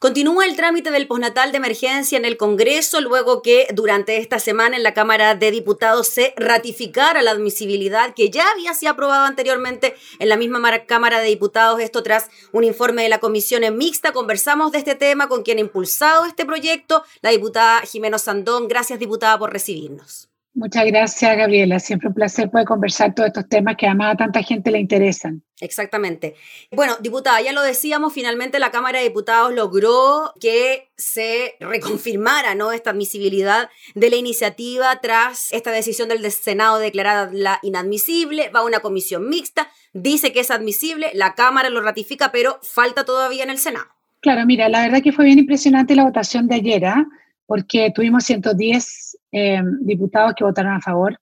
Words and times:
Continúa 0.00 0.46
el 0.46 0.54
trámite 0.54 0.92
del 0.92 1.08
postnatal 1.08 1.50
de 1.50 1.56
emergencia 1.58 2.16
en 2.16 2.24
el 2.24 2.36
Congreso 2.36 3.00
luego 3.00 3.42
que 3.42 3.66
durante 3.74 4.18
esta 4.18 4.38
semana 4.38 4.76
en 4.76 4.84
la 4.84 4.94
Cámara 4.94 5.34
de 5.34 5.50
Diputados 5.50 6.06
se 6.06 6.34
ratificara 6.36 7.20
la 7.20 7.32
admisibilidad 7.32 8.14
que 8.14 8.30
ya 8.30 8.48
había 8.48 8.74
sido 8.74 8.92
aprobado 8.92 9.24
anteriormente 9.24 9.96
en 10.20 10.28
la 10.28 10.36
misma 10.36 10.86
Cámara 10.86 11.18
de 11.18 11.26
Diputados, 11.26 11.80
esto 11.80 12.04
tras 12.04 12.30
un 12.52 12.62
informe 12.62 13.02
de 13.02 13.08
la 13.08 13.18
Comisión 13.18 13.64
en 13.64 13.76
Mixta. 13.76 14.12
Conversamos 14.12 14.70
de 14.70 14.78
este 14.78 14.94
tema 14.94 15.26
con 15.26 15.42
quien 15.42 15.58
ha 15.58 15.62
impulsado 15.62 16.26
este 16.26 16.46
proyecto, 16.46 17.02
la 17.20 17.30
diputada 17.30 17.80
Jimeno 17.80 18.20
Sandón. 18.20 18.68
Gracias, 18.68 19.00
diputada, 19.00 19.36
por 19.36 19.52
recibirnos. 19.52 20.27
Muchas 20.58 20.86
gracias, 20.86 21.36
Gabriela. 21.36 21.78
Siempre 21.78 22.08
un 22.08 22.14
placer 22.14 22.50
poder 22.50 22.66
conversar 22.66 23.14
todos 23.14 23.28
estos 23.28 23.48
temas 23.48 23.76
que 23.76 23.86
además 23.86 24.14
a 24.14 24.16
tanta 24.16 24.42
gente 24.42 24.72
le 24.72 24.80
interesan. 24.80 25.40
Exactamente. 25.60 26.34
Bueno, 26.72 26.96
diputada, 27.00 27.40
ya 27.40 27.52
lo 27.52 27.62
decíamos, 27.62 28.12
finalmente 28.12 28.58
la 28.58 28.72
Cámara 28.72 28.98
de 28.98 29.04
Diputados 29.04 29.54
logró 29.54 30.32
que 30.40 30.90
se 30.96 31.54
reconfirmara 31.60 32.56
¿no? 32.56 32.72
esta 32.72 32.90
admisibilidad 32.90 33.70
de 33.94 34.10
la 34.10 34.16
iniciativa 34.16 34.98
tras 35.00 35.52
esta 35.52 35.70
decisión 35.70 36.08
del 36.08 36.28
Senado 36.32 36.80
declarada 36.80 37.30
la 37.32 37.60
inadmisible, 37.62 38.48
va 38.48 38.60
a 38.60 38.64
una 38.64 38.80
comisión 38.80 39.28
mixta, 39.28 39.70
dice 39.92 40.32
que 40.32 40.40
es 40.40 40.50
admisible, 40.50 41.12
la 41.14 41.36
Cámara 41.36 41.70
lo 41.70 41.82
ratifica, 41.82 42.32
pero 42.32 42.58
falta 42.62 43.04
todavía 43.04 43.44
en 43.44 43.50
el 43.50 43.58
Senado. 43.58 43.86
Claro, 44.18 44.44
mira, 44.44 44.68
la 44.68 44.82
verdad 44.82 45.02
que 45.04 45.12
fue 45.12 45.26
bien 45.26 45.38
impresionante 45.38 45.94
la 45.94 46.02
votación 46.02 46.48
de 46.48 46.56
ayer, 46.56 46.84
¿ah? 46.84 47.06
Porque 47.48 47.90
tuvimos 47.94 48.24
110 48.24 49.18
eh, 49.32 49.62
diputados 49.80 50.34
que 50.36 50.44
votaron 50.44 50.74
a 50.74 50.82
favor. 50.82 51.18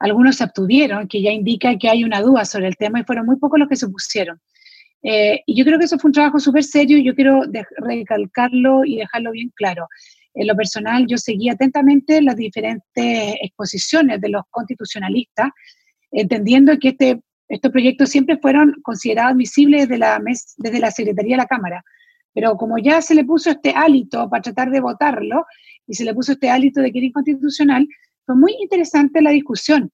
Algunos 0.00 0.36
se 0.36 0.42
abstuvieron, 0.42 1.06
que 1.06 1.22
ya 1.22 1.30
indica 1.30 1.78
que 1.78 1.88
hay 1.88 2.02
una 2.02 2.20
duda 2.20 2.44
sobre 2.44 2.66
el 2.66 2.76
tema 2.76 2.98
y 2.98 3.04
fueron 3.04 3.24
muy 3.24 3.36
pocos 3.36 3.56
los 3.60 3.68
que 3.68 3.76
se 3.76 3.86
opusieron. 3.86 4.40
Eh, 5.04 5.42
y 5.46 5.56
yo 5.56 5.64
creo 5.64 5.78
que 5.78 5.84
eso 5.84 5.96
fue 5.96 6.08
un 6.08 6.12
trabajo 6.12 6.40
súper 6.40 6.64
serio 6.64 6.98
y 6.98 7.04
yo 7.04 7.14
quiero 7.14 7.42
recalcarlo 7.76 8.84
y 8.84 8.96
dejarlo 8.96 9.30
bien 9.30 9.52
claro. 9.54 9.86
En 10.34 10.48
lo 10.48 10.56
personal, 10.56 11.06
yo 11.06 11.16
seguí 11.16 11.48
atentamente 11.48 12.20
las 12.20 12.34
diferentes 12.34 13.36
exposiciones 13.40 14.20
de 14.20 14.28
los 14.28 14.42
constitucionalistas, 14.50 15.50
entendiendo 16.10 16.76
que 16.80 16.88
este, 16.88 17.20
estos 17.48 17.70
proyectos 17.70 18.10
siempre 18.10 18.38
fueron 18.38 18.74
considerados 18.82 19.34
admisibles 19.34 19.82
desde 19.82 19.98
la, 19.98 20.20
desde 20.56 20.80
la 20.80 20.90
Secretaría 20.90 21.34
de 21.34 21.42
la 21.42 21.46
Cámara. 21.46 21.84
Pero 22.32 22.56
como 22.56 22.78
ya 22.78 23.02
se 23.02 23.14
le 23.14 23.24
puso 23.24 23.50
este 23.50 23.72
hálito 23.74 24.28
para 24.30 24.42
tratar 24.42 24.70
de 24.70 24.80
votarlo 24.80 25.46
y 25.86 25.94
se 25.94 26.04
le 26.04 26.14
puso 26.14 26.32
este 26.32 26.50
hálito 26.50 26.80
de 26.80 26.92
que 26.92 26.98
era 26.98 27.06
inconstitucional, 27.06 27.86
fue 28.24 28.36
muy 28.36 28.52
interesante 28.60 29.20
la 29.20 29.30
discusión. 29.30 29.90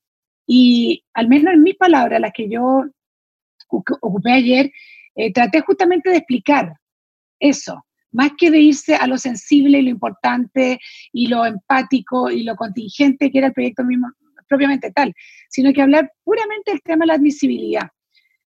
Y 0.47 1.05
al 1.15 1.29
menos 1.29 1.55
en 1.55 1.63
mis 1.63 1.77
palabras, 1.77 2.21
las 2.21 2.33
que 2.33 2.49
yo 2.49 2.85
ocupé 3.69 4.33
ayer, 4.33 4.71
eh, 5.15 5.33
traté 5.33 5.61
justamente 5.61 6.11
de 6.11 6.19
explicar 6.19 6.75
eso, 7.41 7.85
más 8.13 8.31
que 8.39 8.51
de 8.51 8.61
irse 8.61 8.95
a 8.95 9.07
lo 9.07 9.19
sensible 9.19 9.79
y 9.79 9.83
lo 9.83 9.91
importante 9.91 10.79
y 11.13 11.29
lo 11.29 11.45
empático 11.45 12.31
y 12.31 12.43
lo 12.43 12.55
contingente 12.55 13.31
que 13.31 13.39
era 13.39 13.49
el 13.49 13.53
proyecto 13.53 13.85
mismo 13.85 14.09
propiamente 14.49 14.93
tal, 14.93 15.13
sino 15.51 15.73
que 15.73 15.83
hablar 15.83 16.13
puramente 16.25 16.71
del 16.71 16.83
tema 16.83 17.03
de 17.03 17.07
la 17.09 17.15
admisibilidad. 17.15 17.89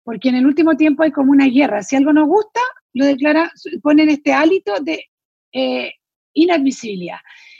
Porque 0.02 0.28
en 0.28 0.36
el 0.36 0.46
último 0.46 0.76
tiempo 0.76 1.02
hay 1.02 1.10
como 1.10 1.32
una 1.32 1.46
guerra. 1.46 1.82
Si 1.82 1.96
algo 1.96 2.12
nos 2.12 2.28
gusta, 2.28 2.60
lo 2.96 3.04
declara, 3.04 3.52
ponen 3.82 4.08
este 4.08 4.32
hálito 4.32 4.80
de 4.80 5.04
eh, 5.52 5.92
inadmisibilidad. 6.32 7.18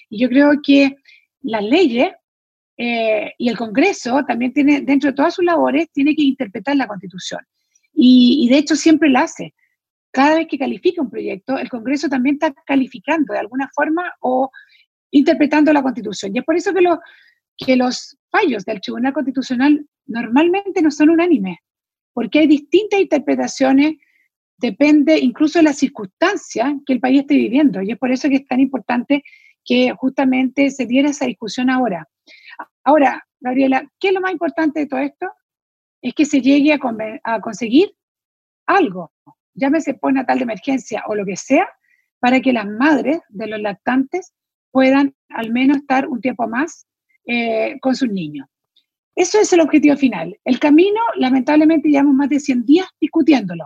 Y 0.09 0.21
yo 0.21 0.29
creo 0.29 0.53
que 0.63 0.97
las 1.43 1.63
leyes 1.63 2.11
eh, 2.79 3.33
y 3.37 3.49
el 3.49 3.57
Congreso 3.57 4.25
también 4.27 4.55
tiene, 4.55 4.81
dentro 4.81 5.11
de 5.11 5.17
todas 5.17 5.35
sus 5.35 5.45
labores, 5.45 5.91
tiene 5.93 6.15
que 6.17 6.23
interpretar 6.23 6.75
la 6.77 6.87
Constitución. 6.87 7.41
Y, 7.93 8.49
de 8.51 8.59
hecho 8.59 8.77
siempre 8.77 9.11
la 9.11 9.23
hace. 9.23 9.55
Cada 10.11 10.37
vez 10.37 10.47
que 10.49 10.59
califica 10.59 11.03
un 11.03 11.11
proyecto, 11.11 11.59
el 11.59 11.69
Congreso 11.69 12.09
también 12.09 12.37
está 12.37 12.55
calificando 12.67 13.35
de 13.35 13.41
alguna 13.41 13.71
forma 13.75 14.15
o 14.21 14.51
interpretando 15.11 15.71
la 15.73 15.83
Constitución. 15.83 16.35
Y 16.35 16.39
es 16.39 16.45
por 16.45 16.57
eso 16.57 16.73
que, 16.73 16.81
lo, 16.81 17.01
que 17.59 17.77
los 17.77 18.17
fallos 18.31 18.65
del 18.65 18.81
Tribunal 18.81 19.13
Constitucional 19.13 19.87
normalmente 20.07 20.81
no 20.81 20.91
son 20.91 21.11
unánimes, 21.11 21.59
porque 22.15 22.39
hay 22.39 22.47
distintas 22.47 23.01
interpretaciones 23.01 23.97
depende 24.59 25.19
incluso 25.19 25.59
de 25.59 25.65
las 25.65 25.79
circunstancias 25.79 26.75
que 26.87 26.93
el 26.95 27.01
país 27.01 27.21
esté 27.21 27.35
viviendo. 27.35 27.83
Y 27.83 27.93
es 27.93 27.99
por 27.99 28.11
eso 28.11 28.29
que 28.29 28.37
es 28.37 28.47
tan 28.47 28.61
importante 28.61 29.23
que 29.65 29.93
justamente 29.97 30.71
se 30.71 30.87
diera 30.87 31.11
esa 31.11 31.27
discusión 31.27 31.71
ahora. 31.71 32.09
Ahora, 32.85 33.27
Gabriela, 33.41 33.91
¿qué 33.99 34.09
es 34.09 34.15
lo 34.15 34.21
más 34.21 34.33
importante 34.33 34.81
de 34.81 34.87
todo 34.87 35.01
esto? 35.01 35.31
Es 36.01 36.15
que 36.15 36.25
se 36.25 36.41
llegue 36.41 36.73
a, 36.73 37.41
conseguir 37.41 37.95
algo, 38.67 39.13
llámese 39.55 39.99
natal 40.13 40.39
de 40.39 40.45
emergencia 40.45 41.03
o 41.07 41.15
lo 41.15 41.25
que 41.25 41.37
sea, 41.37 41.69
para 42.21 42.41
que 42.41 42.53
las 42.53 42.67
madres 42.67 43.21
de 43.29 43.47
los 43.47 43.61
lactantes 43.61 44.33
puedan 44.71 45.15
al 45.29 45.53
menos 45.53 45.79
estar 45.79 46.07
un 46.09 46.21
tiempo 46.21 46.47
más 46.49 46.87
eh, 47.27 47.79
con 47.81 47.95
sus 47.95 48.09
niños. 48.09 48.49
Eso 49.15 49.41
es 49.41 49.53
el 49.53 49.61
objetivo 49.61 49.97
final. 49.97 50.39
El 50.45 50.59
camino, 50.59 51.01
lamentablemente, 51.17 51.89
llevamos 51.89 52.15
más 52.15 52.29
de 52.29 52.39
100 52.39 52.65
días 52.65 52.87
discutiéndolo 53.01 53.65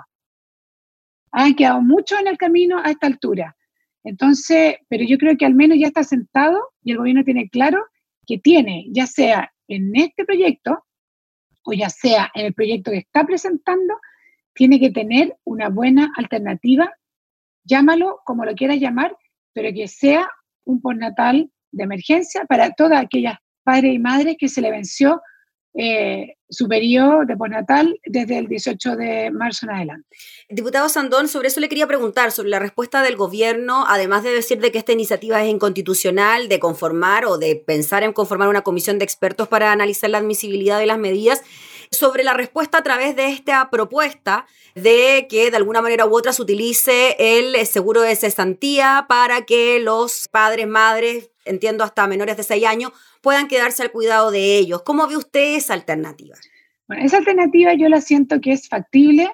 han 1.32 1.54
quedado 1.54 1.80
mucho 1.82 2.18
en 2.18 2.26
el 2.26 2.38
camino 2.38 2.78
a 2.78 2.91
esta 2.91 3.06
altura. 3.06 3.56
Entonces, 4.04 4.76
pero 4.88 5.04
yo 5.04 5.18
creo 5.18 5.36
que 5.36 5.46
al 5.46 5.54
menos 5.54 5.78
ya 5.78 5.86
está 5.86 6.04
sentado 6.04 6.70
y 6.82 6.92
el 6.92 6.98
gobierno 6.98 7.24
tiene 7.24 7.48
claro 7.48 7.84
que 8.26 8.38
tiene, 8.38 8.86
ya 8.91 9.06
sea 9.06 9.52
en 9.69 9.94
este 9.94 10.24
proyecto 10.24 10.84
o 11.64 11.72
ya 11.72 11.90
sea 11.90 12.30
en 12.34 12.46
el 12.46 12.54
proyecto 12.54 12.90
que 12.90 12.98
está 12.98 13.24
presentando, 13.24 13.94
tiene 14.54 14.80
que 14.80 14.90
tener 14.90 15.36
una 15.44 15.69
buena 15.69 16.12
alternativa, 16.16 16.92
llámalo 17.64 18.20
como 18.24 18.44
lo 18.44 18.54
quieras 18.54 18.78
llamar, 18.78 19.16
pero 19.52 19.72
que 19.74 19.86
sea 19.88 20.28
un 20.64 20.80
postnatal 20.80 21.50
de 21.70 21.84
emergencia 21.84 22.44
para 22.46 22.70
todas 22.72 23.02
aquellas 23.02 23.38
padres 23.62 23.94
y 23.94 23.98
madres 23.98 24.36
que 24.38 24.48
se 24.48 24.60
le 24.60 24.70
venció 24.70 25.20
eh, 25.75 26.36
su 26.48 26.66
periodo 26.66 27.25
de 27.25 27.36
postnatal 27.36 28.00
desde 28.04 28.38
el 28.38 28.48
18 28.48 28.97
de 28.97 29.31
marzo 29.31 29.66
en 29.66 29.72
adelante. 29.72 30.16
Diputado 30.48 30.88
Sandón, 30.88 31.28
sobre 31.28 31.48
eso 31.48 31.60
le 31.60 31.69
quería 31.69 31.86
preguntar, 31.86 32.32
sobre 32.32 32.48
la 32.48 32.58
respuesta 32.58 33.03
del 33.03 33.16
gobierno, 33.16 33.84
además 33.86 34.25
de 34.25 34.31
decir 34.31 34.58
de 34.60 34.72
que 34.72 34.78
esta 34.78 34.92
iniciativa 34.92 35.42
es 35.42 35.48
inconstitucional, 35.48 36.48
de 36.48 36.58
conformar 36.58 37.25
o 37.25 37.38
de 37.38 37.54
pensar 37.54 38.03
en 38.03 38.12
conformar 38.12 38.48
una 38.48 38.62
comisión 38.62 38.98
de 38.98 39.04
expertos 39.04 39.47
para 39.47 39.70
analizar 39.70 40.10
la 40.10 40.19
admisibilidad 40.19 40.81
de 40.81 40.86
las 40.86 40.98
medidas, 40.98 41.42
sobre 41.92 42.25
la 42.25 42.34
respuesta 42.34 42.78
a 42.78 42.82
través 42.82 43.16
de 43.16 43.28
esta 43.28 43.69
propuesta 43.70 44.47
de 44.75 45.26
que 45.28 45.50
de 45.50 45.56
alguna 45.56 45.82
manera 45.82 46.06
u 46.06 46.16
otra 46.16 46.32
se 46.32 46.42
utilice 46.42 47.16
el 47.19 47.66
seguro 47.66 48.00
de 48.02 48.14
cesantía 48.16 49.06
para 49.08 49.44
que 49.44 49.81
los 49.81 50.28
padres, 50.28 50.69
madres, 50.69 51.31
entiendo 51.44 51.84
hasta 51.84 52.06
menores 52.06 52.36
de 52.36 52.42
6 52.42 52.66
años, 52.66 52.92
puedan 53.22 53.48
quedarse 53.48 53.82
al 53.82 53.92
cuidado 53.92 54.30
de 54.30 54.58
ellos. 54.58 54.82
¿Cómo 54.82 55.06
ve 55.06 55.16
usted 55.16 55.56
esa 55.56 55.74
alternativa? 55.74 56.36
Esa 56.88 57.18
alternativa 57.18 57.74
yo 57.74 57.88
la 57.88 58.00
siento 58.00 58.40
que 58.40 58.52
es 58.52 58.68
factible 58.68 59.30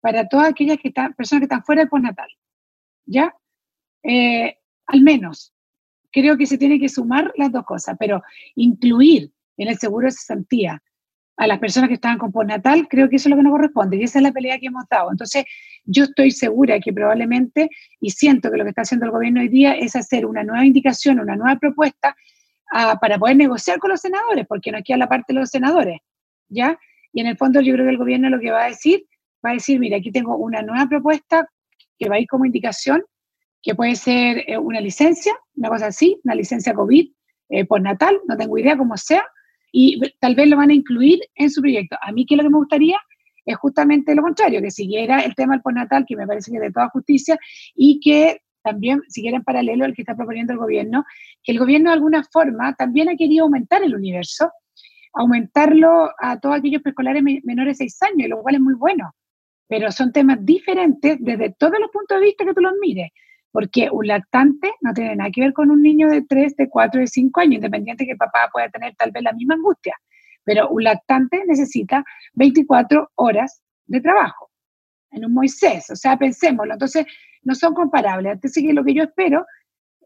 para 0.00 0.28
todas 0.28 0.48
aquellas 0.48 0.78
que 0.78 0.88
están, 0.88 1.14
personas 1.14 1.40
que 1.40 1.44
están 1.44 1.64
fuera 1.64 1.82
del 1.82 1.88
postnatal. 1.88 2.28
¿Ya? 3.06 3.34
Eh, 4.02 4.58
al 4.86 5.02
menos. 5.02 5.52
Creo 6.12 6.36
que 6.36 6.46
se 6.46 6.58
tiene 6.58 6.80
que 6.80 6.88
sumar 6.88 7.32
las 7.36 7.52
dos 7.52 7.64
cosas, 7.64 7.96
pero 7.98 8.22
incluir 8.54 9.32
en 9.56 9.68
el 9.68 9.78
seguro 9.78 10.06
de 10.06 10.12
cesantía 10.12 10.82
a 11.36 11.46
las 11.46 11.58
personas 11.58 11.88
que 11.88 11.94
estaban 11.94 12.18
con 12.18 12.32
postnatal, 12.32 12.88
creo 12.88 13.08
que 13.08 13.16
eso 13.16 13.28
es 13.28 13.30
lo 13.30 13.36
que 13.36 13.42
nos 13.42 13.52
corresponde 13.52 13.96
y 13.96 14.04
esa 14.04 14.18
es 14.18 14.22
la 14.22 14.32
pelea 14.32 14.58
que 14.58 14.66
hemos 14.66 14.84
dado. 14.88 15.10
Entonces, 15.10 15.44
yo 15.84 16.04
estoy 16.04 16.30
segura 16.30 16.80
que 16.80 16.92
probablemente, 16.92 17.68
y 18.00 18.10
siento 18.10 18.50
que 18.50 18.56
lo 18.56 18.64
que 18.64 18.70
está 18.70 18.82
haciendo 18.82 19.06
el 19.06 19.12
gobierno 19.12 19.40
hoy 19.40 19.48
día 19.48 19.74
es 19.74 19.96
hacer 19.96 20.24
una 20.24 20.42
nueva 20.42 20.64
indicación, 20.64 21.20
una 21.20 21.36
nueva 21.36 21.56
propuesta 21.58 22.16
para 23.00 23.18
poder 23.18 23.36
negociar 23.36 23.78
con 23.78 23.90
los 23.90 24.00
senadores, 24.00 24.46
porque 24.48 24.72
no 24.72 24.78
queda 24.84 24.96
la 24.96 25.08
parte 25.08 25.32
de 25.32 25.40
los 25.40 25.50
senadores, 25.50 26.00
¿ya? 26.48 26.78
Y 27.12 27.20
en 27.20 27.28
el 27.28 27.36
fondo 27.36 27.60
yo 27.60 27.72
creo 27.74 27.86
que 27.86 27.92
el 27.92 27.98
gobierno 27.98 28.28
lo 28.28 28.40
que 28.40 28.50
va 28.50 28.64
a 28.64 28.68
decir, 28.68 29.04
va 29.44 29.50
a 29.50 29.54
decir, 29.54 29.78
mira, 29.78 29.98
aquí 29.98 30.10
tengo 30.10 30.36
una 30.36 30.62
nueva 30.62 30.88
propuesta 30.88 31.48
que 31.98 32.08
va 32.08 32.16
a 32.16 32.20
ir 32.20 32.26
como 32.26 32.44
indicación, 32.44 33.04
que 33.62 33.74
puede 33.74 33.94
ser 33.96 34.44
eh, 34.46 34.58
una 34.58 34.80
licencia, 34.80 35.32
una 35.54 35.68
cosa 35.68 35.86
así, 35.86 36.20
una 36.24 36.34
licencia 36.34 36.74
COVID 36.74 37.10
eh, 37.48 37.64
por 37.64 37.80
natal, 37.80 38.20
no 38.26 38.36
tengo 38.36 38.58
idea 38.58 38.76
cómo 38.76 38.96
sea, 38.96 39.24
y 39.72 40.00
tal 40.18 40.34
vez 40.34 40.48
lo 40.48 40.56
van 40.56 40.70
a 40.70 40.74
incluir 40.74 41.20
en 41.34 41.50
su 41.50 41.60
proyecto. 41.60 41.96
A 42.00 42.12
mí 42.12 42.26
que 42.26 42.36
lo 42.36 42.42
que 42.42 42.50
me 42.50 42.58
gustaría 42.58 42.98
es 43.44 43.56
justamente 43.56 44.14
lo 44.14 44.22
contrario, 44.22 44.60
que 44.60 44.70
siguiera 44.70 45.20
el 45.20 45.34
tema 45.34 45.54
del 45.54 45.62
postnatal, 45.62 46.04
que 46.06 46.16
me 46.16 46.26
parece 46.26 46.50
que 46.50 46.56
es 46.56 46.62
de 46.62 46.72
toda 46.72 46.88
justicia, 46.88 47.38
y 47.74 48.00
que 48.00 48.40
también 48.62 49.02
siguiera 49.08 49.36
en 49.36 49.44
paralelo 49.44 49.84
al 49.84 49.94
que 49.94 50.02
está 50.02 50.16
proponiendo 50.16 50.52
el 50.52 50.58
gobierno, 50.58 51.04
que 51.44 51.52
el 51.52 51.58
gobierno 51.58 51.90
de 51.90 51.94
alguna 51.94 52.24
forma 52.24 52.74
también 52.74 53.08
ha 53.08 53.16
querido 53.16 53.44
aumentar 53.44 53.84
el 53.84 53.94
universo, 53.94 54.50
aumentarlo 55.12 56.10
a 56.18 56.40
todos 56.40 56.56
aquellos 56.56 56.82
preescolares 56.82 57.22
menores 57.44 57.78
de 57.78 57.84
6 57.84 58.02
años, 58.02 58.28
lo 58.28 58.42
cual 58.42 58.56
es 58.56 58.60
muy 58.60 58.74
bueno, 58.74 59.14
pero 59.68 59.92
son 59.92 60.12
temas 60.12 60.44
diferentes 60.44 61.16
desde 61.20 61.54
todos 61.56 61.78
los 61.80 61.90
puntos 61.90 62.18
de 62.18 62.24
vista 62.24 62.44
que 62.44 62.54
tú 62.54 62.60
los 62.60 62.74
mires, 62.80 63.10
porque 63.56 63.88
un 63.90 64.06
lactante 64.06 64.70
no 64.82 64.92
tiene 64.92 65.16
nada 65.16 65.30
que 65.30 65.40
ver 65.40 65.54
con 65.54 65.70
un 65.70 65.80
niño 65.80 66.10
de 66.10 66.20
3, 66.20 66.56
de 66.56 66.68
4, 66.68 67.00
de 67.00 67.06
5 67.06 67.40
años, 67.40 67.54
independiente 67.54 68.04
que 68.04 68.14
papá 68.14 68.50
pueda 68.52 68.68
tener 68.68 68.94
tal 68.96 69.12
vez 69.12 69.22
la 69.22 69.32
misma 69.32 69.54
angustia, 69.54 69.96
pero 70.44 70.68
un 70.68 70.84
lactante 70.84 71.42
necesita 71.46 72.04
24 72.34 73.12
horas 73.14 73.62
de 73.86 74.02
trabajo 74.02 74.50
en 75.10 75.24
un 75.24 75.32
Moisés, 75.32 75.88
o 75.88 75.96
sea, 75.96 76.18
pensémoslo. 76.18 76.74
Entonces, 76.74 77.06
no 77.44 77.54
son 77.54 77.72
comparables. 77.72 78.34
Entonces, 78.34 78.62
que 78.62 78.74
lo 78.74 78.84
que 78.84 78.92
yo 78.92 79.04
espero, 79.04 79.46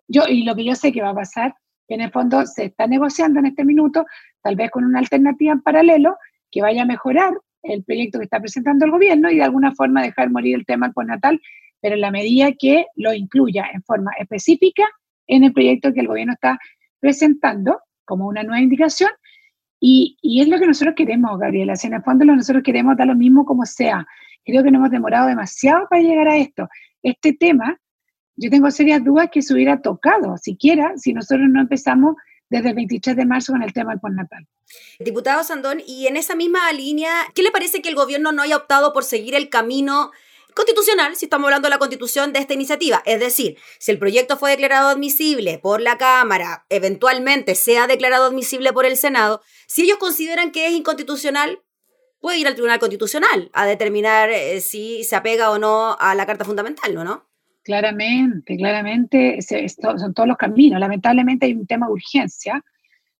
yo 0.07 0.23
y 0.29 0.45
lo 0.45 0.55
que 0.55 0.65
yo 0.65 0.77
sé 0.77 0.93
que 0.93 1.03
va 1.03 1.11
a 1.11 1.15
pasar, 1.15 1.57
que 1.89 1.97
en 1.97 2.03
el 2.03 2.13
fondo 2.13 2.47
se 2.47 2.67
está 2.67 2.87
negociando 2.87 3.41
en 3.41 3.47
este 3.47 3.65
minuto, 3.65 4.07
tal 4.43 4.55
vez 4.55 4.71
con 4.71 4.85
una 4.85 5.01
alternativa 5.01 5.53
en 5.53 5.63
paralelo, 5.63 6.17
que 6.53 6.63
vaya 6.63 6.83
a 6.83 6.87
mejorar 6.87 7.33
el 7.65 7.83
proyecto 7.83 8.21
que 8.21 8.27
está 8.27 8.39
presentando 8.39 8.85
el 8.85 8.93
gobierno 8.93 9.29
y 9.29 9.39
de 9.39 9.43
alguna 9.43 9.75
forma 9.75 10.03
dejar 10.03 10.31
morir 10.31 10.55
el 10.55 10.65
tema 10.65 10.93
del 10.95 11.07
natal, 11.09 11.41
pero 11.81 11.95
en 11.95 12.01
la 12.01 12.11
medida 12.11 12.53
que 12.53 12.87
lo 12.97 13.13
incluya 13.15 13.67
en 13.73 13.83
forma 13.83 14.11
específica 14.19 14.85
en 15.27 15.45
el 15.45 15.53
proyecto 15.53 15.93
que 15.93 16.01
el 16.01 16.09
gobierno 16.09 16.33
está 16.35 16.59
presentando 16.99 17.81
como 18.05 18.27
una 18.27 18.43
nueva 18.43 18.61
indicación. 18.61 19.11
Y, 19.79 20.19
y 20.21 20.43
es 20.43 20.49
lo 20.49 20.59
que 20.59 20.67
nosotros 20.67 20.95
queremos, 20.97 21.39
Gabriela. 21.39 21.77
Si 21.77 21.87
en 21.87 21.95
el 21.95 22.03
fondo 22.03 22.25
lo 22.25 22.37
nosotros 22.37 22.63
queremos 22.63 22.97
dar 22.97 23.07
lo 23.07 23.15
mismo 23.15 23.47
como 23.47 23.65
sea. 23.65 24.07
Creo 24.45 24.63
que 24.63 24.71
no 24.71 24.79
hemos 24.79 24.91
demorado 24.91 25.29
demasiado 25.29 25.87
para 25.89 26.03
llegar 26.03 26.29
a 26.29 26.37
esto. 26.37 26.69
Este 27.03 27.33
tema, 27.33 27.81
yo 28.37 28.51
tengo 28.51 28.71
serias 28.71 29.03
dudas 29.03 29.29
que 29.33 29.41
se 29.41 29.55
hubiera 29.55 29.81
tocado, 29.81 30.37
siquiera, 30.37 30.93
si 30.97 31.13
nosotros 31.13 31.49
no 31.49 31.61
empezamos 31.61 32.17
desde 32.51 32.71
el 32.71 32.75
23 32.75 33.17
de 33.17 33.25
marzo 33.25 33.53
con 33.53 33.63
el 33.63 33.73
tema 33.73 33.93
del 33.93 34.01
postnatal. 34.01 34.47
Diputado 34.99 35.45
Sandón, 35.45 35.81
y 35.87 36.09
en 36.09 36.17
esa 36.17 36.35
misma 36.35 36.73
línea, 36.73 37.11
¿qué 37.35 37.43
le 37.43 37.51
parece 37.51 37.81
que 37.81 37.89
el 37.89 37.95
gobierno 37.95 38.33
no 38.33 38.43
haya 38.43 38.57
optado 38.57 38.93
por 38.93 39.05
seguir 39.05 39.35
el 39.35 39.49
camino 39.49 40.11
constitucional, 40.55 41.17
si 41.17 41.27
estamos 41.27 41.47
hablando 41.47 41.67
de 41.67 41.71
la 41.71 41.79
constitución 41.79 42.33
de 42.33 42.41
esta 42.41 42.55
iniciativa? 42.55 43.03
Es 43.05 43.21
decir, 43.21 43.57
si 43.79 43.91
el 43.91 43.99
proyecto 43.99 44.37
fue 44.37 44.51
declarado 44.51 44.89
admisible 44.89 45.59
por 45.59 45.81
la 45.81 45.99
Cámara, 45.99 46.67
eventualmente 46.69 47.55
sea 47.55 47.87
declarado 47.87 48.27
admisible 48.27 48.73
por 48.73 48.87
el 48.87 48.97
Senado, 48.97 49.43
si 49.67 49.83
ellos 49.83 49.99
consideran 49.99 50.51
que 50.53 50.67
es 50.67 50.73
inconstitucional, 50.73 51.61
puede 52.21 52.39
ir 52.39 52.47
al 52.47 52.55
Tribunal 52.55 52.79
Constitucional 52.79 53.51
a 53.53 53.67
determinar 53.67 54.31
eh, 54.31 54.61
si 54.61 55.05
se 55.05 55.17
apega 55.17 55.51
o 55.51 55.59
no 55.59 55.97
a 55.99 56.15
la 56.15 56.27
Carta 56.27 56.45
Fundamental, 56.45 56.95
¿no? 56.95 57.25
Claramente, 57.63 58.57
claramente, 58.57 59.39
son 59.43 60.15
todos 60.15 60.29
los 60.29 60.37
caminos. 60.37 60.81
Lamentablemente 60.81 61.47
hay 61.47 61.53
un 61.53 61.67
tema 61.67 61.87
de 61.87 61.93
urgencia, 61.93 62.65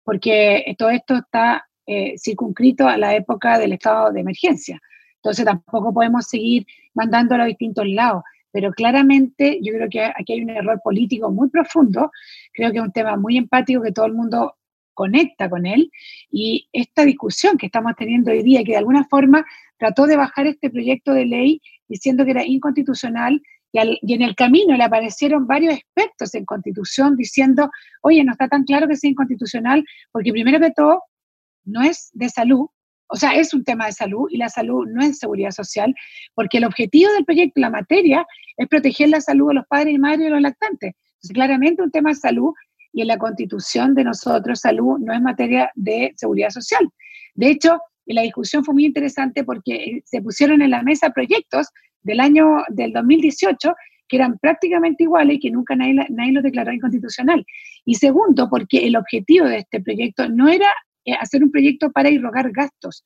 porque 0.03 0.75
todo 0.77 0.89
esto 0.89 1.15
está 1.15 1.67
eh, 1.85 2.15
circunscrito 2.17 2.87
a 2.87 2.97
la 2.97 3.15
época 3.15 3.59
del 3.59 3.73
estado 3.73 4.11
de 4.11 4.21
emergencia. 4.21 4.81
Entonces 5.23 5.45
tampoco 5.45 5.93
podemos 5.93 6.27
seguir 6.27 6.65
mandándolo 6.93 7.43
a 7.43 7.47
distintos 7.47 7.87
lados. 7.87 8.23
Pero 8.51 8.71
claramente 8.71 9.59
yo 9.61 9.73
creo 9.73 9.89
que 9.89 10.03
aquí 10.03 10.33
hay 10.33 10.41
un 10.41 10.49
error 10.49 10.81
político 10.83 11.31
muy 11.31 11.49
profundo. 11.49 12.11
Creo 12.53 12.71
que 12.71 12.77
es 12.79 12.83
un 12.83 12.91
tema 12.91 13.15
muy 13.15 13.37
empático 13.37 13.81
que 13.81 13.91
todo 13.91 14.07
el 14.07 14.13
mundo 14.13 14.55
conecta 14.93 15.49
con 15.49 15.65
él. 15.65 15.89
Y 16.29 16.67
esta 16.73 17.05
discusión 17.05 17.57
que 17.57 17.67
estamos 17.67 17.93
teniendo 17.97 18.31
hoy 18.31 18.43
día, 18.43 18.63
que 18.63 18.73
de 18.73 18.77
alguna 18.77 19.05
forma 19.05 19.45
trató 19.77 20.05
de 20.05 20.17
bajar 20.17 20.47
este 20.47 20.69
proyecto 20.69 21.13
de 21.13 21.25
ley 21.25 21.61
diciendo 21.87 22.25
que 22.25 22.31
era 22.31 22.45
inconstitucional 22.45 23.41
y, 23.71 24.13
en 24.13 24.21
el 24.21 24.35
camino 24.35 24.75
le 24.75 24.83
aparecieron 24.83 25.47
varios 25.47 25.75
expertos 25.75 26.35
en 26.35 26.45
constitución 26.45 27.15
diciendo, 27.15 27.69
oye, 28.01 28.23
no 28.23 28.33
está 28.33 28.47
tan 28.47 28.63
claro 28.63 28.87
que 28.87 28.97
sea 28.97 29.09
inconstitucional, 29.09 29.83
porque 30.11 30.31
primero 30.31 30.59
que 30.59 30.71
todo, 30.71 31.03
no 31.63 31.81
es 31.81 32.09
de 32.13 32.29
salud, 32.29 32.67
o 33.11 33.17
sea, 33.17 33.35
es 33.35 33.53
un 33.53 33.65
tema 33.65 33.87
de 33.87 33.91
salud 33.91 34.27
y 34.29 34.37
la 34.37 34.47
salud 34.47 34.87
no 34.87 35.03
es 35.03 35.19
seguridad 35.19 35.51
social, 35.51 35.93
porque 36.33 36.59
el 36.59 36.65
objetivo 36.65 37.11
del 37.11 37.25
proyecto, 37.25 37.59
la 37.59 37.69
materia, 37.69 38.25
es 38.55 38.67
proteger 38.69 39.09
la 39.09 39.19
salud 39.19 39.49
de 39.49 39.55
los 39.55 39.67
padres 39.67 39.93
y 39.93 39.99
madres 39.99 40.21
de 40.21 40.29
los 40.29 40.41
lactantes. 40.41 40.93
Entonces, 40.93 41.33
claramente 41.33 41.83
un 41.83 41.91
tema 41.91 42.11
de 42.11 42.15
salud 42.15 42.53
y 42.93 43.01
en 43.01 43.07
la 43.07 43.17
constitución 43.17 43.95
de 43.95 44.05
nosotros, 44.05 44.61
salud 44.61 44.97
no 44.99 45.13
es 45.13 45.21
materia 45.21 45.69
de 45.75 46.13
seguridad 46.15 46.51
social. 46.51 46.87
De 47.35 47.49
hecho, 47.49 47.79
la 48.05 48.21
discusión 48.21 48.63
fue 48.63 48.73
muy 48.73 48.85
interesante 48.85 49.43
porque 49.43 50.01
se 50.05 50.21
pusieron 50.21 50.61
en 50.61 50.71
la 50.71 50.81
mesa 50.81 51.09
proyectos 51.09 51.67
del 52.03 52.21
año 52.21 52.63
del 52.69 52.93
2018 52.93 53.73
que 54.07 54.17
eran 54.17 54.37
prácticamente 54.39 55.03
iguales 55.03 55.35
y 55.35 55.39
que 55.39 55.51
nunca 55.51 55.75
nadie, 55.75 55.95
nadie 56.09 56.31
los 56.31 56.43
declaró 56.43 56.71
inconstitucional. 56.73 57.45
Y 57.85 57.95
segundo, 57.95 58.49
porque 58.49 58.85
el 58.85 58.95
objetivo 58.95 59.47
de 59.47 59.57
este 59.57 59.81
proyecto 59.81 60.27
no 60.27 60.49
era 60.49 60.67
eh, 60.67 60.90
hacer 61.19 61.43
un 61.43 61.51
proyecto 61.51 61.91
para 61.91 62.09
irrogar 62.09 62.51
gastos, 62.51 63.03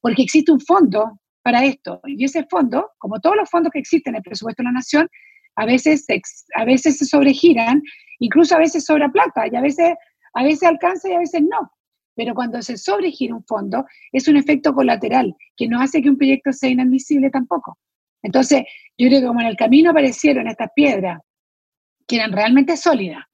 porque 0.00 0.22
existe 0.22 0.52
un 0.52 0.60
fondo 0.60 1.20
para 1.42 1.64
esto. 1.64 2.00
Y 2.04 2.24
ese 2.24 2.44
fondo, 2.44 2.90
como 2.98 3.20
todos 3.20 3.36
los 3.36 3.50
fondos 3.50 3.72
que 3.72 3.78
existen 3.78 4.14
en 4.14 4.18
el 4.18 4.22
presupuesto 4.22 4.62
de 4.62 4.68
la 4.68 4.72
nación, 4.72 5.08
a 5.56 5.66
veces, 5.66 6.06
a 6.54 6.64
veces 6.64 6.98
se 6.98 7.04
sobregiran, 7.04 7.82
incluso 8.18 8.54
a 8.54 8.58
veces 8.58 8.84
sobra 8.84 9.10
plata, 9.10 9.44
y 9.50 9.56
a 9.56 9.60
veces, 9.60 9.94
a 10.34 10.44
veces 10.44 10.62
alcanza 10.62 11.08
y 11.08 11.12
a 11.12 11.18
veces 11.18 11.42
no. 11.42 11.70
Pero 12.14 12.34
cuando 12.34 12.60
se 12.62 12.76
sobregira 12.76 13.34
un 13.34 13.44
fondo, 13.44 13.86
es 14.12 14.28
un 14.28 14.36
efecto 14.36 14.74
colateral 14.74 15.34
que 15.56 15.68
no 15.68 15.80
hace 15.80 16.02
que 16.02 16.10
un 16.10 16.16
proyecto 16.16 16.52
sea 16.52 16.70
inadmisible 16.70 17.30
tampoco. 17.30 17.78
Entonces, 18.22 18.64
yo 18.96 19.08
creo 19.08 19.20
que 19.20 19.26
como 19.26 19.40
en 19.40 19.46
el 19.46 19.56
camino 19.56 19.90
aparecieron 19.90 20.46
estas 20.46 20.70
piedras 20.74 21.20
que 22.06 22.16
eran 22.16 22.32
realmente 22.32 22.76
sólidas, 22.76 23.24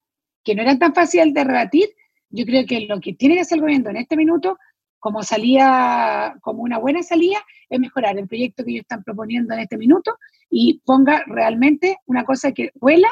que 0.45 0.55
no 0.55 0.63
eran 0.63 0.79
tan 0.79 0.95
fáciles 0.95 1.35
de 1.35 1.45
rebatir, 1.45 1.89
yo 2.31 2.45
creo 2.45 2.67
que 2.67 2.81
lo 2.81 3.01
que 3.01 3.15
tiene 3.15 3.37
que 3.37 3.43
hacer 3.43 3.57
el 3.57 3.63
gobierno 3.63 3.91
en 3.91 3.97
este 3.97 4.17
minuto, 4.17 4.59
como 4.99 5.23
salía, 5.23 6.37
como 6.41 6.63
una 6.63 6.79
buena 6.79 7.03
salida, 7.03 7.39
es 7.69 7.81
mejorar 7.81 8.19
el 8.19 8.27
proyecto 8.27 8.65
que 8.65 8.73
ellos 8.73 8.83
están 8.83 9.05
proponiendo 9.05 9.55
en 9.55 9.61
este 9.61 9.77
minuto 9.77 10.17
y 10.51 10.81
ponga 10.85 11.25
realmente 11.27 11.99
una 12.07 12.25
cosa 12.25 12.53
que 12.53 12.71
vuela 12.75 13.09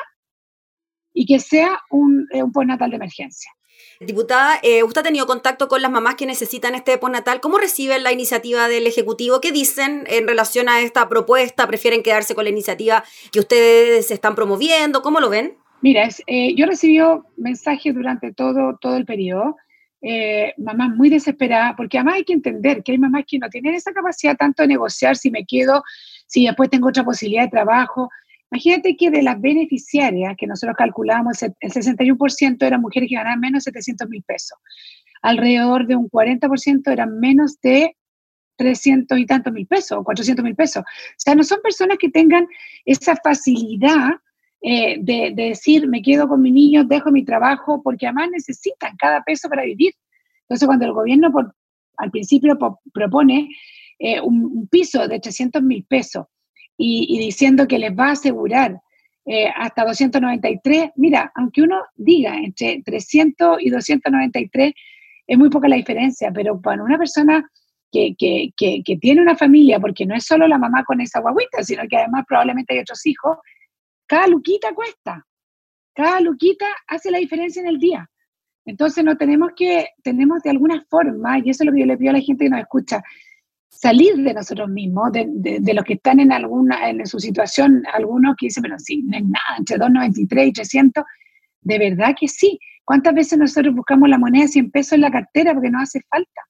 y 1.12 1.26
que 1.26 1.38
sea 1.38 1.80
un, 1.90 2.26
eh, 2.32 2.42
un 2.42 2.52
postnatal 2.52 2.90
de 2.90 2.96
emergencia. 2.96 3.50
Diputada, 4.00 4.58
eh, 4.62 4.82
usted 4.82 5.00
ha 5.00 5.04
tenido 5.04 5.26
contacto 5.26 5.68
con 5.68 5.80
las 5.80 5.90
mamás 5.90 6.16
que 6.16 6.26
necesitan 6.26 6.74
este 6.74 6.98
postnatal. 6.98 7.40
¿Cómo 7.40 7.56
reciben 7.56 8.02
la 8.02 8.12
iniciativa 8.12 8.68
del 8.68 8.86
Ejecutivo? 8.86 9.40
¿Qué 9.40 9.52
dicen 9.52 10.04
en 10.08 10.28
relación 10.28 10.68
a 10.68 10.80
esta 10.80 11.08
propuesta? 11.08 11.66
¿Prefieren 11.66 12.02
quedarse 12.02 12.34
con 12.34 12.44
la 12.44 12.50
iniciativa 12.50 13.04
que 13.32 13.40
ustedes 13.40 14.10
están 14.10 14.34
promoviendo? 14.34 15.00
¿Cómo 15.00 15.20
lo 15.20 15.30
ven? 15.30 15.56
Mira, 15.86 16.08
eh, 16.26 16.52
yo 16.56 16.66
recibí 16.66 16.98
mensajes 17.36 17.94
durante 17.94 18.32
todo, 18.32 18.76
todo 18.80 18.96
el 18.96 19.04
periodo, 19.04 19.54
eh, 20.02 20.52
mamás 20.56 20.90
muy 20.96 21.08
desesperadas, 21.08 21.74
porque 21.76 21.96
además 21.96 22.16
hay 22.16 22.24
que 22.24 22.32
entender 22.32 22.82
que 22.82 22.90
hay 22.90 22.98
mamás 22.98 23.22
que 23.24 23.38
no 23.38 23.48
tienen 23.48 23.72
esa 23.72 23.92
capacidad 23.92 24.36
tanto 24.36 24.64
de 24.64 24.66
negociar 24.66 25.14
si 25.14 25.30
me 25.30 25.46
quedo, 25.46 25.84
si 26.26 26.44
después 26.44 26.70
tengo 26.70 26.88
otra 26.88 27.04
posibilidad 27.04 27.44
de 27.44 27.50
trabajo, 27.50 28.10
Imagínate 28.50 28.96
que 28.96 29.10
de 29.10 29.22
las 29.22 29.40
beneficiarias 29.40 30.34
que 30.36 30.46
nosotros 30.46 30.76
calculamos, 30.76 31.42
el 31.42 31.52
61% 31.60 32.64
eran 32.64 32.80
mujeres 32.80 33.08
que 33.08 33.16
ganaban 33.16 33.40
menos 33.40 33.64
de 33.64 33.72
700 33.72 34.08
mil 34.08 34.22
pesos. 34.22 34.58
Alrededor 35.22 35.86
de 35.86 35.96
un 35.96 36.08
40% 36.08 36.92
eran 36.92 37.18
menos 37.18 37.60
de 37.60 37.96
300 38.56 39.18
y 39.18 39.26
tantos 39.26 39.52
mil 39.52 39.66
pesos, 39.66 39.98
o 39.98 40.04
400 40.04 40.44
mil 40.44 40.54
pesos. 40.54 40.82
O 40.82 41.14
sea, 41.16 41.34
no 41.34 41.42
son 41.42 41.60
personas 41.60 41.98
que 41.98 42.08
tengan 42.08 42.46
esa 42.84 43.16
facilidad 43.16 44.12
eh, 44.68 44.96
de, 44.98 45.32
decir, 45.32 45.86
me 45.86 46.02
quedo 46.02 46.26
con 46.26 46.42
mi 46.42 46.50
niño, 46.50 46.82
dejo 46.82 47.12
mi 47.12 47.24
trabajo, 47.24 47.80
porque 47.84 48.08
además 48.08 48.30
necesitan 48.32 48.96
cada 48.96 49.22
peso 49.22 49.48
para 49.48 49.62
vivir. 49.62 49.92
Entonces, 50.40 50.66
cuando 50.66 50.86
el 50.86 50.92
gobierno 50.92 51.30
por, 51.30 51.54
al 51.98 52.10
principio 52.10 52.58
propone 52.92 53.48
eh, 54.00 54.20
un, 54.20 54.44
un, 54.44 54.66
piso 54.66 55.06
de 55.06 55.20
300 55.20 55.62
mil 55.62 55.84
pesos 55.84 56.26
y, 56.76 57.16
diciendo 57.16 57.68
que 57.68 57.78
les 57.78 57.92
va 57.92 58.08
a 58.08 58.12
asegurar 58.12 58.80
eh, 59.24 59.48
hasta 59.54 59.84
293, 59.84 60.90
mira, 60.96 61.30
aunque 61.36 61.62
uno 61.62 61.82
diga 61.94 62.36
entre 62.36 62.82
300 62.84 63.58
y 63.60 63.70
293, 63.70 64.72
es 65.28 65.38
muy 65.38 65.48
poca 65.48 65.68
la 65.68 65.76
diferencia, 65.76 66.32
pero 66.34 66.60
para 66.60 66.82
una 66.82 66.98
persona 66.98 67.48
que, 67.92 68.16
que, 68.18 68.50
que, 68.56 68.96
tiene 68.96 69.22
una 69.22 69.36
familia, 69.36 69.78
porque 69.78 70.06
no 70.06 70.16
es 70.16 70.24
solo 70.24 70.48
la 70.48 70.58
mamá 70.58 70.82
con 70.82 71.00
esa 71.00 71.20
guaguita, 71.20 71.62
sino 71.62 71.84
que 71.88 71.98
además 71.98 72.24
probablemente 72.26 72.74
hay 72.74 72.80
otros 72.80 73.06
hijos, 73.06 73.38
cada 74.06 74.26
luquita 74.26 74.74
cuesta, 74.74 75.26
cada 75.94 76.20
luquita 76.20 76.66
hace 76.86 77.10
la 77.10 77.18
diferencia 77.18 77.60
en 77.60 77.68
el 77.68 77.78
día. 77.78 78.08
Entonces 78.64 79.04
no 79.04 79.16
tenemos 79.16 79.50
que, 79.56 79.88
tenemos 80.02 80.42
de 80.42 80.50
alguna 80.50 80.84
forma, 80.90 81.38
y 81.38 81.50
eso 81.50 81.62
es 81.62 81.66
lo 81.66 81.72
que 81.72 81.80
yo 81.80 81.86
le 81.86 81.96
pido 81.96 82.10
a 82.10 82.14
la 82.14 82.20
gente 82.20 82.44
que 82.44 82.50
nos 82.50 82.60
escucha, 82.60 83.02
salir 83.68 84.16
de 84.16 84.34
nosotros 84.34 84.68
mismos, 84.68 85.12
de, 85.12 85.26
de, 85.60 85.74
los 85.74 85.84
que 85.84 85.94
están 85.94 86.18
en 86.20 86.32
alguna, 86.32 86.88
en 86.88 87.06
su 87.06 87.20
situación, 87.20 87.82
algunos 87.92 88.34
que 88.36 88.46
dicen, 88.46 88.62
pero 88.62 88.78
sí, 88.78 89.02
no 89.02 89.16
es 89.16 89.24
nada, 89.24 89.56
entre 89.58 89.76
2,93 89.76 90.48
y 90.48 90.52
300, 90.52 91.04
de 91.60 91.78
verdad 91.78 92.14
que 92.18 92.28
sí. 92.28 92.58
¿Cuántas 92.84 93.14
veces 93.14 93.38
nosotros 93.38 93.74
buscamos 93.74 94.08
la 94.08 94.18
moneda 94.18 94.42
de 94.42 94.48
100 94.48 94.70
pesos 94.70 94.92
en 94.92 95.00
la 95.00 95.10
cartera 95.10 95.52
porque 95.52 95.70
nos 95.70 95.82
hace 95.82 96.00
falta? 96.08 96.42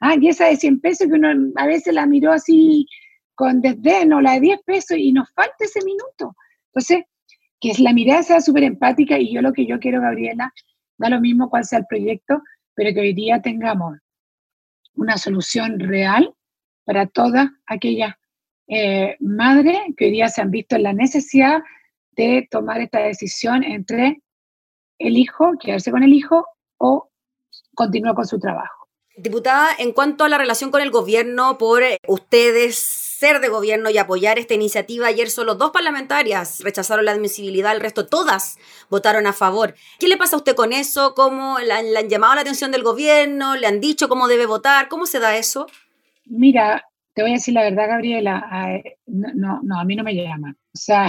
Ah, 0.00 0.16
y 0.20 0.28
esa 0.28 0.46
de 0.46 0.56
100 0.56 0.80
pesos 0.80 1.06
que 1.06 1.12
uno 1.12 1.28
a 1.56 1.66
veces 1.66 1.94
la 1.94 2.06
miró 2.06 2.32
así 2.32 2.86
con 3.40 3.62
desdén 3.62 4.12
o 4.12 4.20
la 4.20 4.34
de 4.34 4.40
10 4.40 4.60
pesos 4.66 4.98
y 4.98 5.12
nos 5.12 5.32
falta 5.32 5.54
ese 5.60 5.82
minuto. 5.82 6.36
Entonces, 6.66 7.04
que 7.58 7.72
la 7.78 7.94
mirada 7.94 8.22
sea 8.22 8.42
súper 8.42 8.64
empática 8.64 9.18
y 9.18 9.32
yo 9.32 9.40
lo 9.40 9.54
que 9.54 9.64
yo 9.64 9.80
quiero, 9.80 10.02
Gabriela, 10.02 10.52
da 10.98 11.08
lo 11.08 11.22
mismo 11.22 11.48
cuál 11.48 11.64
sea 11.64 11.78
el 11.78 11.86
proyecto, 11.86 12.42
pero 12.74 12.92
que 12.92 13.00
hoy 13.00 13.14
día 13.14 13.40
tengamos 13.40 13.96
una 14.94 15.16
solución 15.16 15.80
real 15.80 16.34
para 16.84 17.06
todas 17.06 17.48
aquellas 17.64 18.14
eh, 18.68 19.16
madres 19.20 19.78
que 19.96 20.04
hoy 20.04 20.10
día 20.10 20.28
se 20.28 20.42
han 20.42 20.50
visto 20.50 20.76
en 20.76 20.82
la 20.82 20.92
necesidad 20.92 21.62
de 22.10 22.46
tomar 22.50 22.82
esta 22.82 22.98
decisión 22.98 23.64
entre 23.64 24.20
el 24.98 25.16
hijo, 25.16 25.52
quedarse 25.58 25.90
con 25.90 26.02
el 26.02 26.12
hijo 26.12 26.46
o 26.76 27.08
continuar 27.74 28.14
con 28.14 28.26
su 28.26 28.38
trabajo. 28.38 28.86
Diputada, 29.16 29.70
en 29.78 29.92
cuanto 29.92 30.24
a 30.24 30.28
la 30.28 30.36
relación 30.36 30.70
con 30.70 30.82
el 30.82 30.90
gobierno, 30.90 31.56
por 31.56 31.82
ustedes 32.06 33.09
ser 33.20 33.40
de 33.40 33.48
gobierno 33.48 33.90
y 33.90 33.98
apoyar 33.98 34.38
esta 34.38 34.54
iniciativa. 34.54 35.06
Ayer 35.06 35.28
solo 35.28 35.54
dos 35.54 35.72
parlamentarias 35.72 36.60
rechazaron 36.64 37.04
la 37.04 37.12
admisibilidad, 37.12 37.74
el 37.74 37.82
resto 37.82 38.06
todas 38.06 38.56
votaron 38.88 39.26
a 39.26 39.34
favor. 39.34 39.74
¿Qué 39.98 40.08
le 40.08 40.16
pasa 40.16 40.36
a 40.36 40.38
usted 40.38 40.54
con 40.56 40.72
eso? 40.72 41.12
¿Cómo 41.14 41.58
le 41.58 41.70
han, 41.70 42.08
llamado 42.08 42.34
la 42.34 42.40
atención 42.40 42.70
del 42.70 42.82
gobierno? 42.82 43.56
¿Le 43.56 43.66
han 43.66 43.78
dicho 43.78 44.08
cómo 44.08 44.26
debe 44.26 44.46
votar? 44.46 44.88
¿Cómo 44.88 45.04
se 45.04 45.20
da 45.20 45.36
eso? 45.36 45.66
Mira, 46.24 46.82
te 47.12 47.20
voy 47.20 47.32
a 47.32 47.34
decir 47.34 47.52
la 47.52 47.64
verdad, 47.64 47.88
Gabriela, 47.88 48.82
no, 49.06 49.60
no, 49.62 49.78
a 49.78 49.84
mí 49.84 49.96
no 49.96 50.02
me 50.02 50.14
llaman. 50.14 50.56
O 50.72 50.78
sea, 50.78 51.08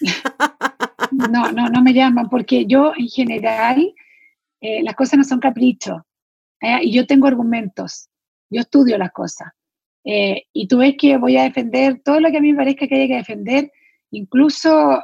no, 1.10 1.52
no, 1.52 1.68
no 1.68 1.82
me 1.82 1.92
llaman 1.92 2.30
porque 2.30 2.64
yo 2.64 2.94
en 2.96 3.08
general 3.08 3.92
eh, 4.62 4.82
las 4.82 4.94
cosas 4.94 5.18
no 5.18 5.24
son 5.24 5.40
caprichos 5.40 6.00
¿eh? 6.62 6.78
y 6.80 6.90
yo 6.90 7.06
tengo 7.06 7.26
argumentos, 7.26 8.08
yo 8.48 8.62
estudio 8.62 8.96
las 8.96 9.12
cosas. 9.12 9.52
Eh, 10.04 10.44
y 10.52 10.66
tú 10.66 10.78
ves 10.78 10.94
que 10.98 11.16
voy 11.16 11.36
a 11.36 11.44
defender 11.44 12.00
todo 12.04 12.20
lo 12.20 12.30
que 12.30 12.38
a 12.38 12.40
mí 12.40 12.52
me 12.52 12.58
parezca 12.58 12.86
que 12.86 12.94
haya 12.96 13.06
que 13.06 13.16
defender, 13.16 13.72
incluso 14.10 15.02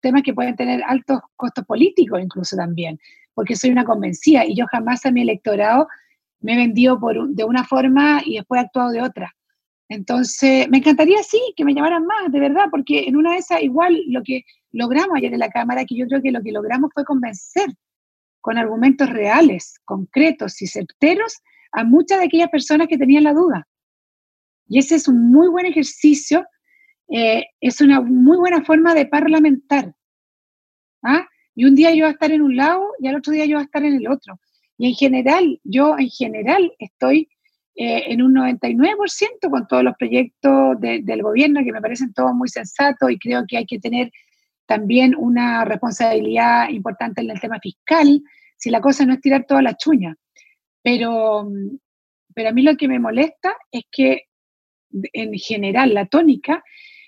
temas 0.00 0.22
que 0.22 0.34
pueden 0.34 0.56
tener 0.56 0.82
altos 0.86 1.20
costos 1.36 1.64
políticos, 1.64 2.20
incluso 2.22 2.56
también, 2.56 2.98
porque 3.34 3.56
soy 3.56 3.70
una 3.70 3.84
convencida 3.84 4.44
y 4.46 4.56
yo 4.56 4.66
jamás 4.66 5.04
a 5.04 5.10
mi 5.10 5.22
electorado 5.22 5.88
me 6.40 6.54
he 6.54 6.56
vendido 6.56 6.98
por, 6.98 7.28
de 7.28 7.44
una 7.44 7.64
forma 7.64 8.22
y 8.24 8.36
después 8.36 8.60
he 8.60 8.64
actuado 8.64 8.90
de 8.90 9.02
otra. 9.02 9.34
Entonces, 9.88 10.68
me 10.68 10.78
encantaría, 10.78 11.22
sí, 11.22 11.40
que 11.56 11.64
me 11.64 11.74
llamaran 11.74 12.04
más, 12.04 12.30
de 12.30 12.40
verdad, 12.40 12.66
porque 12.70 13.04
en 13.08 13.16
una 13.16 13.32
de 13.32 13.38
esas, 13.38 13.62
igual 13.62 13.98
lo 14.08 14.22
que 14.22 14.44
logramos 14.70 15.16
ayer 15.16 15.32
en 15.32 15.40
la 15.40 15.48
Cámara, 15.48 15.84
que 15.84 15.96
yo 15.96 16.06
creo 16.06 16.20
que 16.20 16.30
lo 16.30 16.42
que 16.42 16.52
logramos 16.52 16.90
fue 16.92 17.04
convencer 17.04 17.68
con 18.40 18.58
argumentos 18.58 19.08
reales, 19.08 19.80
concretos 19.84 20.60
y 20.62 20.66
certeros 20.66 21.38
a 21.72 21.84
muchas 21.84 22.18
de 22.18 22.26
aquellas 22.26 22.50
personas 22.50 22.86
que 22.86 22.98
tenían 22.98 23.24
la 23.24 23.32
duda. 23.32 23.66
Y 24.68 24.78
ese 24.78 24.96
es 24.96 25.08
un 25.08 25.30
muy 25.30 25.48
buen 25.48 25.66
ejercicio, 25.66 26.44
eh, 27.08 27.46
es 27.60 27.80
una 27.80 28.00
muy 28.00 28.36
buena 28.36 28.64
forma 28.64 28.94
de 28.94 29.06
parlamentar. 29.06 29.94
¿ah? 31.02 31.26
Y 31.54 31.64
un 31.64 31.74
día 31.74 31.90
yo 31.90 32.04
voy 32.04 32.10
a 32.10 32.12
estar 32.12 32.30
en 32.30 32.42
un 32.42 32.56
lado 32.56 32.92
y 33.00 33.08
al 33.08 33.16
otro 33.16 33.32
día 33.32 33.46
yo 33.46 33.56
voy 33.56 33.62
a 33.62 33.64
estar 33.64 33.84
en 33.84 33.94
el 33.94 34.08
otro. 34.08 34.38
Y 34.76 34.88
en 34.88 34.94
general, 34.94 35.60
yo 35.64 35.98
en 35.98 36.08
general 36.08 36.72
estoy 36.78 37.28
eh, 37.74 38.12
en 38.12 38.22
un 38.22 38.34
99% 38.34 39.50
con 39.50 39.66
todos 39.66 39.82
los 39.82 39.94
proyectos 39.96 40.80
del 40.80 41.22
gobierno 41.22 41.64
que 41.64 41.72
me 41.72 41.80
parecen 41.80 42.12
todos 42.12 42.34
muy 42.34 42.48
sensatos 42.48 43.10
y 43.10 43.18
creo 43.18 43.44
que 43.46 43.56
hay 43.56 43.66
que 43.66 43.78
tener 43.78 44.10
también 44.66 45.14
una 45.16 45.64
responsabilidad 45.64 46.68
importante 46.68 47.22
en 47.22 47.30
el 47.30 47.40
tema 47.40 47.58
fiscal, 47.58 48.22
si 48.56 48.70
la 48.70 48.80
cosa 48.80 49.06
no 49.06 49.14
es 49.14 49.20
tirar 49.20 49.46
toda 49.46 49.62
la 49.62 49.76
chuña. 49.76 50.14
Pero, 50.82 51.48
pero 52.34 52.48
a 52.50 52.52
mí 52.52 52.62
lo 52.62 52.76
que 52.76 52.86
me 52.86 52.98
molesta 52.98 53.56
es 53.72 53.84
que 53.90 54.27
en 54.90 55.32
general 55.34 55.94
la 55.94 56.06
tónica 56.06 56.62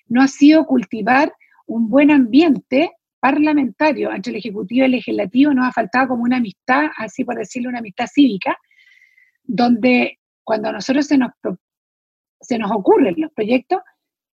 no 0.06 0.22
ha 0.22 0.28
sido 0.28 0.66
cultivar 0.66 1.32
un 1.66 1.88
buen 1.88 2.10
ambiente 2.10 2.92
parlamentario 3.20 4.12
entre 4.12 4.32
el 4.32 4.38
Ejecutivo 4.38 4.82
y 4.82 4.86
el 4.86 4.92
Legislativo, 4.92 5.54
nos 5.54 5.68
ha 5.68 5.72
faltado 5.72 6.08
como 6.08 6.24
una 6.24 6.38
amistad, 6.38 6.86
así 6.96 7.24
por 7.24 7.36
decirlo, 7.36 7.68
una 7.68 7.78
amistad 7.78 8.06
cívica, 8.06 8.56
donde 9.44 10.18
cuando 10.42 10.70
a 10.70 10.72
nosotros 10.72 11.06
se 11.06 11.18
nos, 11.18 11.30
se 12.40 12.58
nos 12.58 12.70
ocurren 12.72 13.14
los 13.18 13.30
proyectos, 13.32 13.80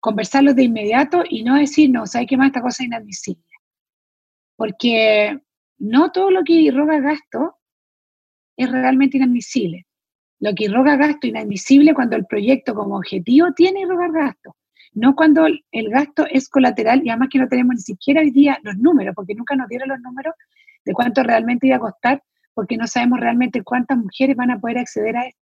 conversarlos 0.01 0.57
de 0.57 0.65
inmediato 0.65 1.23
y 1.29 1.45
no 1.45 1.57
decir, 1.57 1.91
no, 1.91 2.07
¿sabes 2.07 2.27
qué 2.29 2.37
más? 2.37 2.49
Esta 2.49 2.63
cosa 2.63 2.83
es 2.83 2.87
inadmisible. 2.87 3.45
Porque 4.57 5.39
no 5.79 6.11
todo 6.11 6.31
lo 6.31 6.43
que 6.43 6.55
irroga 6.55 6.99
gasto 7.01 7.59
es 8.57 8.71
realmente 8.71 9.19
inadmisible. 9.19 9.87
Lo 10.41 10.55
que 10.55 10.65
irroga 10.65 10.97
gasto 10.97 11.27
inadmisible 11.27 11.95
cuando 11.95 12.17
el 12.17 12.27
proyecto 12.27 12.75
como 12.75 12.97
objetivo 12.97 13.53
tiene 13.55 13.83
irrogar 13.83 14.11
gasto, 14.13 14.57
no 14.93 15.15
cuando 15.15 15.47
el 15.47 15.91
gasto 15.91 16.27
es 16.31 16.49
colateral 16.49 17.03
y 17.05 17.11
además 17.11 17.29
que 17.31 17.39
no 17.39 17.49
tenemos 17.49 17.77
ni 17.77 17.83
siquiera 17.83 18.21
hoy 18.23 18.31
día 18.31 18.59
los 18.63 18.77
números, 18.77 19.15
porque 19.15 19.35
nunca 19.35 19.55
nos 19.55 19.69
dieron 19.69 19.91
los 19.91 20.01
números 20.01 20.35
de 20.85 20.93
cuánto 20.93 21.23
realmente 21.23 21.67
iba 21.67 21.77
a 21.77 21.81
costar, 21.81 22.23
porque 22.55 22.77
no 22.77 22.87
sabemos 22.87 23.21
realmente 23.21 23.63
cuántas 23.63 23.99
mujeres 23.99 24.37
van 24.37 24.51
a 24.51 24.61
poder 24.61 24.79
acceder 24.79 25.17
a 25.17 25.27
esto. 25.27 25.41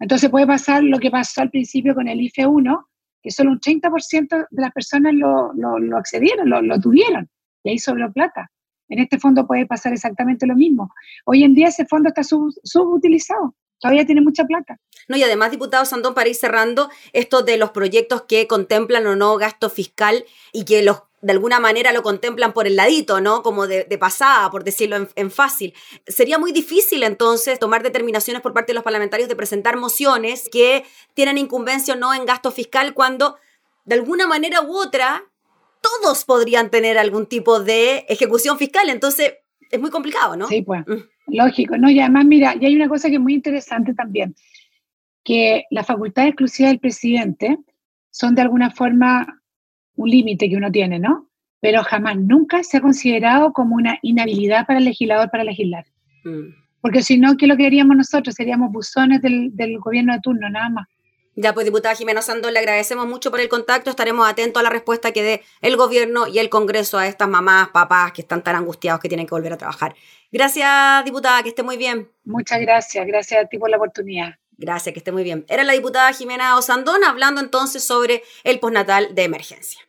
Entonces 0.00 0.30
puede 0.30 0.46
pasar 0.46 0.82
lo 0.82 0.98
que 0.98 1.10
pasó 1.10 1.42
al 1.42 1.50
principio 1.50 1.94
con 1.94 2.08
el 2.08 2.20
IFE 2.20 2.46
1, 2.46 2.88
que 3.22 3.30
solo 3.30 3.52
un 3.52 3.60
30% 3.60 4.46
de 4.50 4.60
las 4.62 4.72
personas 4.72 5.14
lo, 5.14 5.52
accedieron, 5.96 6.50
lo, 6.50 6.80
tuvieron, 6.80 7.30
y 7.62 7.70
ahí 7.70 7.78
sobró 7.78 8.12
plata. 8.12 8.50
En 8.88 8.98
este 8.98 9.18
fondo 9.18 9.46
puede 9.46 9.64
pasar 9.64 9.92
exactamente 9.92 10.46
lo 10.46 10.56
mismo. 10.56 10.90
Hoy 11.24 11.44
en 11.44 11.54
día 11.54 11.68
ese 11.68 11.86
fondo 11.86 12.08
está 12.08 12.22
subutilizado, 12.24 13.54
todavía 13.82 14.06
tiene 14.06 14.22
mucha 14.22 14.44
plata. 14.44 14.78
No, 15.08 15.16
y 15.16 15.22
además, 15.24 15.50
diputado 15.50 15.84
Sandón, 15.84 16.14
para 16.14 16.28
ir 16.28 16.36
cerrando, 16.36 16.88
esto 17.12 17.42
de 17.42 17.58
los 17.58 17.70
proyectos 17.72 18.22
que 18.22 18.46
contemplan 18.46 19.06
o 19.06 19.16
no 19.16 19.36
gasto 19.36 19.68
fiscal 19.68 20.24
y 20.52 20.64
que 20.64 20.82
los 20.82 21.02
de 21.20 21.32
alguna 21.32 21.60
manera 21.60 21.92
lo 21.92 22.02
contemplan 22.02 22.52
por 22.52 22.66
el 22.66 22.74
ladito, 22.74 23.20
¿no? 23.20 23.42
Como 23.44 23.68
de, 23.68 23.84
pasada, 23.98 24.50
por 24.50 24.64
decirlo 24.64 25.08
en, 25.14 25.30
fácil. 25.30 25.72
Sería 26.04 26.36
muy 26.36 26.50
difícil 26.50 27.04
entonces 27.04 27.60
tomar 27.60 27.84
determinaciones 27.84 28.42
por 28.42 28.52
parte 28.52 28.72
de 28.72 28.74
los 28.74 28.82
parlamentarios 28.82 29.28
de 29.28 29.36
presentar 29.36 29.76
mociones 29.76 30.48
que 30.50 30.84
tienen 31.14 31.38
incumbencia 31.38 31.94
o 31.94 31.96
no 31.96 32.12
en 32.12 32.26
gasto 32.26 32.50
fiscal 32.50 32.92
cuando 32.92 33.36
de 33.84 33.94
alguna 33.94 34.26
manera 34.26 34.62
u 34.62 34.76
otra 34.76 35.24
todos 35.80 36.24
podrían 36.24 36.70
tener 36.70 36.98
algún 36.98 37.26
tipo 37.26 37.60
de 37.60 38.04
ejecución 38.08 38.58
fiscal. 38.58 38.90
Entonces 38.90 39.34
es 39.70 39.80
muy 39.80 39.90
complicado, 39.90 40.36
¿no? 40.36 40.48
Sí, 40.48 40.62
pues. 40.62 40.84
Mm. 40.88 41.11
Lógico, 41.26 41.76
¿no? 41.76 41.90
Y 41.90 42.00
además, 42.00 42.24
mira, 42.26 42.54
y 42.60 42.66
hay 42.66 42.76
una 42.76 42.88
cosa 42.88 43.08
que 43.08 43.14
es 43.14 43.20
muy 43.20 43.34
interesante 43.34 43.94
también, 43.94 44.34
que 45.24 45.64
la 45.70 45.84
facultad 45.84 46.26
exclusiva 46.26 46.68
del 46.68 46.80
presidente 46.80 47.58
son 48.10 48.34
de 48.34 48.42
alguna 48.42 48.70
forma 48.70 49.42
un 49.94 50.08
límite 50.10 50.48
que 50.48 50.56
uno 50.56 50.70
tiene, 50.70 50.98
¿no? 50.98 51.28
Pero 51.60 51.82
jamás, 51.84 52.16
nunca 52.18 52.62
se 52.64 52.78
ha 52.78 52.80
considerado 52.80 53.52
como 53.52 53.76
una 53.76 53.98
inhabilidad 54.02 54.66
para 54.66 54.78
el 54.78 54.84
legislador 54.84 55.30
para 55.30 55.44
legislar. 55.44 55.86
Mm. 56.24 56.62
Porque 56.80 57.02
si 57.02 57.16
no, 57.16 57.36
¿qué 57.36 57.44
es 57.44 57.48
lo 57.48 57.56
que 57.56 57.66
haríamos 57.66 57.96
nosotros? 57.96 58.34
Seríamos 58.34 58.72
buzones 58.72 59.22
del, 59.22 59.78
gobierno 59.78 60.12
de 60.12 60.20
turno, 60.20 60.50
nada 60.50 60.68
más. 60.68 60.88
Ya, 61.34 61.54
pues, 61.54 61.64
diputada 61.64 61.94
Jimena 61.94 62.20
Sandón, 62.20 62.52
le 62.52 62.58
agradecemos 62.58 63.06
mucho 63.06 63.30
por 63.30 63.40
el 63.40 63.48
contacto. 63.48 63.88
Estaremos 63.88 64.28
atentos 64.28 64.60
a 64.60 64.62
la 64.64 64.70
respuesta 64.70 65.12
que 65.12 65.22
dé 65.22 65.42
el 65.62 65.76
gobierno 65.76 66.26
y 66.26 66.38
el 66.38 66.50
Congreso 66.50 66.98
a 66.98 67.06
estas 67.06 67.28
mamás, 67.28 67.68
papás 67.70 68.12
que 68.12 68.20
están 68.20 68.42
tan 68.42 68.54
angustiados 68.54 69.00
que 69.00 69.08
tienen 69.08 69.26
que 69.26 69.34
volver 69.34 69.52
a 69.52 69.56
trabajar. 69.56 69.94
Gracias, 70.30 71.04
diputada, 71.04 71.42
que 71.42 71.48
esté 71.50 71.62
muy 71.62 71.78
bien. 71.78 72.10
Muchas 72.24 72.60
gracias. 72.60 73.06
Gracias 73.06 73.44
a 73.44 73.48
ti 73.48 73.58
por 73.58 73.70
la 73.70 73.78
oportunidad. 73.78 74.34
Gracias, 74.58 74.92
que 74.92 74.98
esté 74.98 75.10
muy 75.10 75.24
bien. 75.24 75.46
Era 75.48 75.64
la 75.64 75.72
diputada 75.72 76.12
Jimena 76.12 76.56
Osandón 76.56 77.02
hablando 77.04 77.40
entonces 77.40 77.82
sobre 77.82 78.22
el 78.44 78.60
postnatal 78.60 79.14
de 79.14 79.24
emergencia. 79.24 79.80